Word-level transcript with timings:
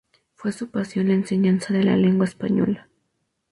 Fue 0.33 0.51
su 0.51 0.71
pasión 0.71 1.09
la 1.09 1.13
enseñanza 1.13 1.75
de 1.75 1.83
la 1.83 1.95
lengua 1.95 2.25
española. 2.25 2.89